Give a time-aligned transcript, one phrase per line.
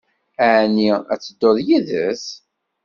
[0.57, 2.25] Ɛni ad tedduḍ yid-s?